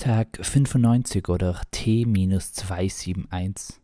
Tag 0.00 0.38
95 0.40 1.28
oder 1.28 1.60
T-271. 1.72 3.74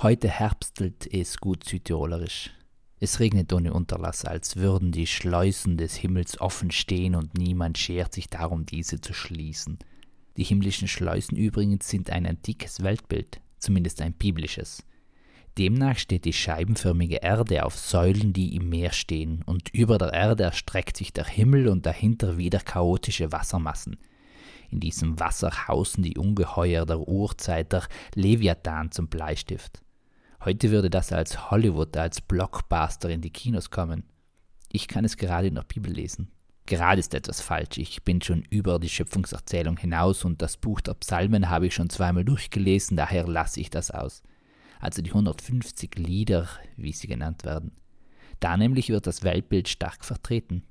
Heute 0.00 0.28
herbstelt 0.28 1.12
es 1.12 1.38
gut 1.38 1.64
südtirolerisch. 1.64 2.52
Es 3.00 3.18
regnet 3.18 3.52
ohne 3.52 3.72
Unterlass, 3.72 4.24
als 4.24 4.54
würden 4.54 4.92
die 4.92 5.08
Schleusen 5.08 5.76
des 5.76 5.96
Himmels 5.96 6.40
offen 6.40 6.70
stehen 6.70 7.16
und 7.16 7.36
niemand 7.36 7.76
schert 7.76 8.14
sich 8.14 8.28
darum, 8.28 8.66
diese 8.66 9.00
zu 9.00 9.12
schließen. 9.12 9.80
Die 10.36 10.44
himmlischen 10.44 10.86
Schleusen 10.86 11.36
übrigens 11.36 11.88
sind 11.88 12.10
ein 12.10 12.24
antikes 12.24 12.84
Weltbild, 12.84 13.40
zumindest 13.58 14.00
ein 14.00 14.12
biblisches. 14.12 14.84
Demnach 15.58 15.98
steht 15.98 16.24
die 16.24 16.32
scheibenförmige 16.32 17.16
Erde 17.16 17.66
auf 17.66 17.76
Säulen, 17.76 18.32
die 18.32 18.54
im 18.54 18.68
Meer 18.68 18.92
stehen, 18.92 19.42
und 19.42 19.74
über 19.74 19.98
der 19.98 20.12
Erde 20.12 20.44
erstreckt 20.44 20.96
sich 20.96 21.12
der 21.12 21.26
Himmel 21.26 21.66
und 21.66 21.84
dahinter 21.84 22.38
wieder 22.38 22.60
chaotische 22.60 23.32
Wassermassen. 23.32 23.96
In 24.70 24.80
diesem 24.80 25.18
Wasser 25.18 25.68
hausen 25.68 26.02
die 26.02 26.18
Ungeheuer 26.18 26.84
der 26.84 27.00
Urzeit, 27.00 27.72
der 27.72 27.84
Leviathan 28.14 28.90
zum 28.90 29.08
Bleistift. 29.08 29.82
Heute 30.44 30.70
würde 30.70 30.90
das 30.90 31.12
als 31.12 31.50
Hollywood, 31.50 31.96
als 31.96 32.20
Blockbuster 32.20 33.08
in 33.10 33.22
die 33.22 33.30
Kinos 33.30 33.70
kommen. 33.70 34.04
Ich 34.70 34.86
kann 34.86 35.04
es 35.04 35.16
gerade 35.16 35.48
in 35.48 35.54
der 35.54 35.62
Bibel 35.62 35.92
lesen. 35.92 36.30
Gerade 36.66 37.00
ist 37.00 37.14
etwas 37.14 37.40
falsch. 37.40 37.78
Ich 37.78 38.04
bin 38.04 38.20
schon 38.20 38.42
über 38.50 38.78
die 38.78 38.90
Schöpfungserzählung 38.90 39.78
hinaus 39.78 40.26
und 40.26 40.42
das 40.42 40.58
Buch 40.58 40.82
der 40.82 40.94
Psalmen 40.94 41.48
habe 41.48 41.66
ich 41.66 41.74
schon 41.74 41.88
zweimal 41.88 42.26
durchgelesen, 42.26 42.96
daher 42.96 43.26
lasse 43.26 43.60
ich 43.60 43.70
das 43.70 43.90
aus. 43.90 44.22
Also 44.78 45.00
die 45.00 45.10
150 45.10 45.96
Lieder, 45.96 46.46
wie 46.76 46.92
sie 46.92 47.08
genannt 47.08 47.44
werden. 47.44 47.72
Da 48.38 48.56
nämlich 48.56 48.90
wird 48.90 49.06
das 49.06 49.22
Weltbild 49.22 49.68
stark 49.68 50.04
vertreten. 50.04 50.62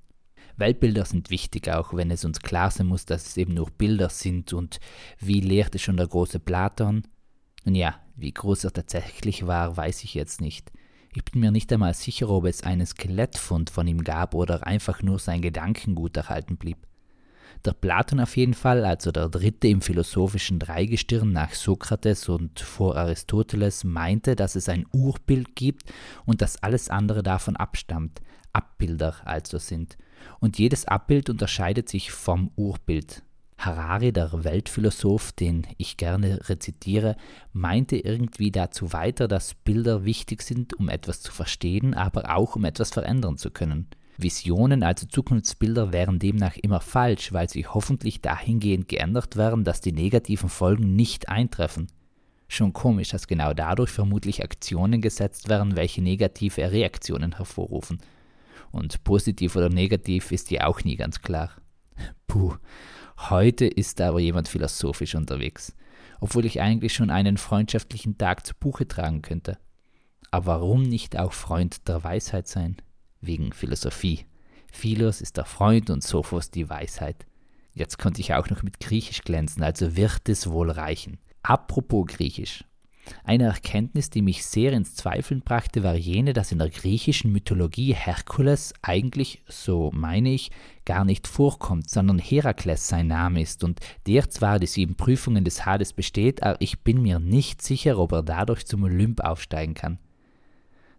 Weltbilder 0.58 1.06
sind 1.06 1.30
wichtig, 1.30 1.70
auch 1.70 1.94
wenn 1.94 2.12
es 2.12 2.26
uns 2.26 2.40
klar 2.40 2.72
sein 2.72 2.88
muss, 2.88 3.06
dass 3.06 3.28
es 3.28 3.38
eben 3.38 3.54
nur 3.54 3.70
Bilder 3.70 4.10
sind 4.10 4.54
und 4.54 4.80
wie 5.20 5.40
lehrte 5.40 5.80
schon 5.80 5.98
der 5.98 6.08
große 6.08 6.40
Platon? 6.40 7.04
Nun 7.64 7.76
ja, 7.76 8.00
wie 8.16 8.32
groß 8.32 8.64
er 8.64 8.74
tatsächlich 8.74 9.46
war, 9.46 9.78
weiß 9.78 10.04
ich 10.04 10.14
jetzt 10.14 10.42
nicht. 10.42 10.72
Ich 11.14 11.24
bin 11.24 11.42
mir 11.42 11.52
nicht 11.52 11.72
einmal 11.72 11.94
sicher, 11.94 12.30
ob 12.30 12.46
es 12.46 12.64
einen 12.64 12.86
Skelettfund 12.86 13.70
von 13.70 13.88
ihm 13.88 14.04
gab 14.04 14.34
oder 14.34 14.66
einfach 14.66 15.02
nur 15.02 15.20
sein 15.20 15.42
Gedankengut 15.42 16.18
erhalten 16.18 16.58
blieb. 16.58 16.88
Der 17.66 17.74
Platon 17.74 18.20
auf 18.20 18.38
jeden 18.38 18.54
Fall, 18.54 18.86
also 18.86 19.12
der 19.12 19.30
dritte 19.30 19.68
im 19.68 19.82
philosophischen 19.82 20.60
Dreigestirn 20.60 21.32
nach 21.32 21.54
Sokrates 21.54 22.30
und 22.30 22.60
vor 22.60 22.96
Aristoteles, 22.98 23.84
meinte, 23.84 24.36
dass 24.36 24.56
es 24.56 24.70
ein 24.70 24.86
Urbild 24.92 25.56
gibt 25.56 25.92
und 26.26 26.42
dass 26.42 26.62
alles 26.64 26.90
andere 26.90 27.24
davon 27.24 27.56
abstammt, 27.56 28.22
Abbilder 28.54 29.16
also 29.26 29.58
sind 29.58 29.98
und 30.40 30.58
jedes 30.58 30.86
Abbild 30.86 31.30
unterscheidet 31.30 31.90
sich 31.90 32.12
vom 32.12 32.52
Urbild. 32.56 33.24
Harari, 33.58 34.14
der 34.14 34.44
Weltphilosoph, 34.44 35.32
den 35.32 35.66
ich 35.78 35.98
gerne 35.98 36.48
rezitiere, 36.48 37.16
meinte 37.54 37.98
irgendwie 37.98 38.52
dazu 38.52 38.94
weiter, 38.94 39.28
dass 39.28 39.56
Bilder 39.56 40.06
wichtig 40.06 40.44
sind, 40.44 40.76
um 40.76 40.90
etwas 40.90 41.22
zu 41.22 41.32
verstehen, 41.32 41.96
aber 41.96 42.36
auch 42.36 42.56
um 42.56 42.66
etwas 42.66 42.92
verändern 42.92 43.38
zu 43.38 43.50
können. 43.50 43.88
Visionen, 44.18 44.84
also 44.84 45.06
Zukunftsbilder, 45.06 45.94
wären 45.94 46.20
demnach 46.20 46.58
immer 46.58 46.80
falsch, 46.80 47.34
weil 47.34 47.50
sie 47.50 47.66
hoffentlich 47.66 48.22
dahingehend 48.22 48.88
geändert 48.88 49.36
werden, 49.36 49.64
dass 49.64 49.82
die 49.82 49.92
negativen 49.92 50.50
Folgen 50.50 50.96
nicht 50.96 51.30
eintreffen. 51.30 51.88
Schon 52.48 52.74
komisch, 52.74 53.10
dass 53.10 53.28
genau 53.28 53.54
dadurch 53.54 53.92
vermutlich 53.92 54.44
Aktionen 54.44 55.02
gesetzt 55.02 55.50
werden, 55.50 55.76
welche 55.76 56.02
negative 56.02 56.72
Reaktionen 56.72 57.36
hervorrufen. 57.36 58.00
Und 58.72 59.04
positiv 59.04 59.56
oder 59.56 59.70
negativ 59.70 60.32
ist 60.32 60.50
ja 60.52 60.66
auch 60.68 60.84
nie 60.84 60.96
ganz 60.96 61.22
klar. 61.22 61.52
Puh, 62.28 62.56
heute 63.30 63.66
ist 63.66 64.00
aber 64.02 64.20
jemand 64.20 64.48
philosophisch 64.48 65.16
unterwegs, 65.16 65.76
obwohl 66.20 66.46
ich 66.46 66.62
eigentlich 66.62 66.94
schon 66.94 67.10
einen 67.10 67.38
freundschaftlichen 67.38 68.18
Tag 68.18 68.46
zu 68.46 68.54
Buche 68.56 68.88
tragen 68.88 69.22
könnte. 69.22 69.58
Aber 70.32 70.48
warum 70.48 70.84
nicht 70.84 71.18
auch 71.18 71.34
Freund 71.34 71.88
der 71.88 72.04
Weisheit 72.04 72.48
sein? 72.48 72.78
Wegen 73.22 73.52
Philosophie. 73.54 74.26
Philos 74.72 75.22
ist 75.22 75.38
der 75.38 75.46
Freund 75.46 75.90
und 75.90 76.04
Sophos 76.04 76.52
die 76.52 76.70
Weisheit. 76.70 77.26
Jetzt 77.74 77.98
konnte 77.98 78.22
ich 78.22 78.34
auch 78.34 78.50
noch 78.50 78.64
mit 78.64 78.80
Griechisch 78.80 79.22
glänzen, 79.22 79.64
also 79.64 79.96
wird 79.96 80.28
es 80.30 80.50
wohl 80.50 80.72
reichen. 80.72 81.20
Apropos 81.44 82.08
Griechisch. 82.08 82.64
Eine 83.24 83.46
Erkenntnis, 83.46 84.10
die 84.10 84.22
mich 84.22 84.46
sehr 84.46 84.74
ins 84.74 84.96
Zweifeln 84.96 85.42
brachte, 85.42 85.84
war 85.84 85.96
jene, 85.96 86.34
dass 86.34 86.52
in 86.52 86.60
der 86.60 86.70
griechischen 86.70 87.32
Mythologie 87.32 87.94
Herkules 87.94 88.74
eigentlich, 88.82 89.44
so 89.48 89.92
meine 89.94 90.34
ich, 90.34 90.52
gar 90.86 91.06
nicht 91.06 91.28
vorkommt, 91.28 91.90
sondern 91.90 92.20
Herakles 92.20 92.88
sein 92.88 93.08
Name 93.08 93.42
ist 93.42 93.64
und 93.64 93.80
der 94.08 94.30
zwar 94.30 94.60
die 94.60 94.68
sieben 94.68 94.96
Prüfungen 94.96 95.44
des 95.44 95.66
Hades 95.66 95.94
besteht, 95.94 96.44
aber 96.44 96.60
ich 96.60 96.84
bin 96.84 97.02
mir 97.02 97.20
nicht 97.20 97.62
sicher, 97.62 97.98
ob 97.98 98.12
er 98.12 98.24
dadurch 98.24 98.66
zum 98.66 98.84
Olymp 98.84 99.22
aufsteigen 99.22 99.74
kann. 99.74 100.00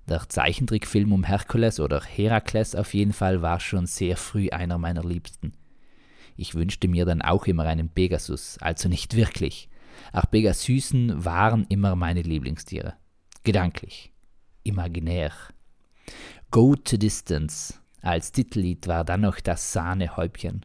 Der 0.09 0.27
Zeichentrickfilm 0.27 1.13
um 1.13 1.25
Herkules 1.25 1.81
oder 1.81 2.03
Herakles 2.03 2.75
auf 2.75 2.95
jeden 2.95 3.13
Fall 3.13 3.43
war 3.43 3.61
schon 3.61 3.87
sehr 3.87 4.17
früh 4.17 4.49
einer 4.49 4.79
meiner 4.79 5.05
Liebsten. 5.05 5.53
Ich 6.37 6.55
wünschte 6.55 6.89
mir 6.89 7.05
dann 7.05 7.21
auch 7.21 7.47
immer 7.47 7.65
einen 7.65 7.91
Pegasus, 7.91 8.57
also 8.59 8.89
nicht 8.89 9.17
wirklich. 9.17 9.69
Auch 10.13 10.31
Pegasüsen 10.31 11.25
waren 11.25 11.67
immer 11.69 11.95
meine 11.95 12.23
Lieblingstiere. 12.23 12.95
Gedanklich. 13.45 14.13
Imaginär. 14.63 15.33
Go 16.51 16.75
to 16.75 16.97
Distance 16.97 17.75
als 18.01 18.33
Titellied 18.33 18.87
war 18.87 19.05
dann 19.05 19.23
noch 19.23 19.41
das 19.41 19.73
Sahnehäubchen. 19.73 20.65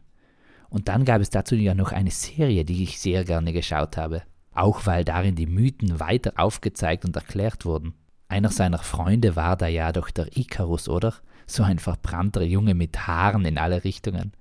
Und 0.70 0.88
dann 0.88 1.04
gab 1.04 1.20
es 1.20 1.28
dazu 1.28 1.54
ja 1.54 1.74
noch 1.74 1.92
eine 1.92 2.10
Serie, 2.10 2.64
die 2.64 2.82
ich 2.82 2.98
sehr 2.98 3.24
gerne 3.24 3.52
geschaut 3.52 3.96
habe. 3.96 4.22
Auch 4.54 4.86
weil 4.86 5.04
darin 5.04 5.34
die 5.34 5.46
Mythen 5.46 6.00
weiter 6.00 6.32
aufgezeigt 6.36 7.04
und 7.04 7.16
erklärt 7.16 7.66
wurden. 7.66 7.94
Einer 8.34 8.50
seiner 8.50 8.78
Freunde 8.80 9.36
war 9.36 9.56
da 9.56 9.68
ja 9.68 9.92
doch 9.92 10.10
der 10.10 10.36
Icarus, 10.36 10.88
oder? 10.88 11.14
So 11.46 11.62
ein 11.62 11.78
verbrannter 11.78 12.42
Junge 12.42 12.74
mit 12.74 13.06
Haaren 13.06 13.44
in 13.44 13.58
alle 13.58 13.84
Richtungen. 13.84 14.32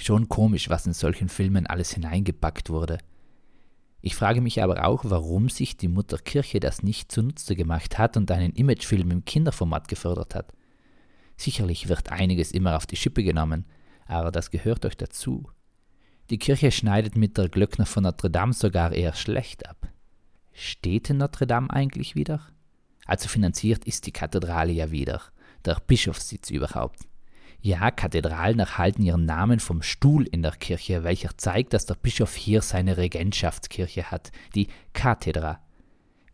Schon 0.00 0.30
komisch, 0.30 0.70
was 0.70 0.86
in 0.86 0.94
solchen 0.94 1.28
Filmen 1.28 1.66
alles 1.66 1.92
hineingepackt 1.92 2.70
wurde. 2.70 2.96
Ich 4.00 4.16
frage 4.16 4.40
mich 4.40 4.62
aber 4.62 4.86
auch, 4.86 5.04
warum 5.04 5.50
sich 5.50 5.76
die 5.76 5.88
Mutter 5.88 6.16
Kirche 6.16 6.58
das 6.58 6.82
nicht 6.82 7.12
zunutze 7.12 7.54
gemacht 7.54 7.98
hat 7.98 8.16
und 8.16 8.30
einen 8.30 8.54
Imagefilm 8.54 9.10
im 9.10 9.26
Kinderformat 9.26 9.88
gefördert 9.88 10.34
hat. 10.34 10.54
Sicherlich 11.36 11.90
wird 11.90 12.10
einiges 12.10 12.50
immer 12.50 12.78
auf 12.78 12.86
die 12.86 12.96
Schippe 12.96 13.22
genommen, 13.22 13.66
aber 14.06 14.32
das 14.32 14.50
gehört 14.52 14.86
euch 14.86 14.96
dazu. 14.96 15.50
Die 16.30 16.38
Kirche 16.38 16.70
schneidet 16.70 17.14
mit 17.14 17.36
der 17.36 17.50
Glöckner 17.50 17.84
von 17.84 18.04
Notre 18.04 18.30
Dame 18.30 18.54
sogar 18.54 18.92
eher 18.92 19.12
schlecht 19.12 19.68
ab. 19.68 19.86
Steht 20.54 21.10
in 21.10 21.18
Notre 21.18 21.46
Dame 21.46 21.68
eigentlich 21.68 22.14
wieder? 22.14 22.40
Also 23.06 23.28
finanziert 23.28 23.84
ist 23.84 24.06
die 24.06 24.12
Kathedrale 24.12 24.72
ja 24.72 24.90
wieder, 24.90 25.20
der 25.64 25.80
Bischofssitz 25.86 26.50
überhaupt. 26.50 27.00
Ja, 27.60 27.90
Kathedralen 27.90 28.58
erhalten 28.58 29.02
ihren 29.02 29.24
Namen 29.24 29.58
vom 29.58 29.80
Stuhl 29.80 30.26
in 30.26 30.42
der 30.42 30.52
Kirche, 30.52 31.02
welcher 31.02 31.30
zeigt, 31.38 31.72
dass 31.72 31.86
der 31.86 31.94
Bischof 31.94 32.34
hier 32.34 32.60
seine 32.60 32.98
Regentschaftskirche 32.98 34.10
hat, 34.10 34.32
die 34.54 34.68
Kathedra. 34.92 35.60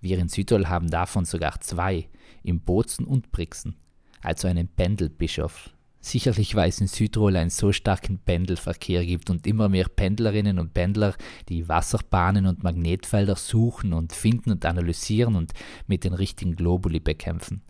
Wir 0.00 0.18
in 0.18 0.28
Südtirol 0.28 0.68
haben 0.68 0.90
davon 0.90 1.24
sogar 1.24 1.60
zwei, 1.60 2.08
im 2.42 2.60
Bozen 2.60 3.06
und 3.06 3.30
Brixen, 3.30 3.76
also 4.22 4.48
einen 4.48 4.66
Pendelbischof. 4.66 5.70
Sicherlich, 6.02 6.54
weil 6.54 6.70
es 6.70 6.80
in 6.80 6.86
Südtirol 6.86 7.36
einen 7.36 7.50
so 7.50 7.72
starken 7.72 8.18
Pendelverkehr 8.18 9.04
gibt 9.04 9.28
und 9.28 9.46
immer 9.46 9.68
mehr 9.68 9.86
Pendlerinnen 9.86 10.58
und 10.58 10.72
Pendler, 10.72 11.14
die 11.48 11.68
Wasserbahnen 11.68 12.46
und 12.46 12.62
Magnetfelder 12.62 13.36
suchen 13.36 13.92
und 13.92 14.14
finden 14.14 14.50
und 14.50 14.64
analysieren 14.64 15.36
und 15.36 15.52
mit 15.86 16.04
den 16.04 16.14
richtigen 16.14 16.56
Globuli 16.56 17.00
bekämpfen. 17.00 17.62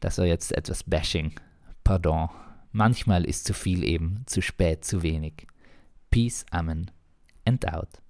Das 0.00 0.18
war 0.18 0.24
jetzt 0.24 0.52
etwas 0.52 0.82
Bashing. 0.82 1.34
Pardon. 1.84 2.30
Manchmal 2.72 3.24
ist 3.24 3.44
zu 3.44 3.54
viel 3.54 3.84
eben, 3.84 4.22
zu 4.26 4.42
spät, 4.42 4.84
zu 4.84 5.02
wenig. 5.02 5.46
Peace, 6.10 6.44
Amen 6.50 6.90
and 7.44 7.66
out. 7.72 8.03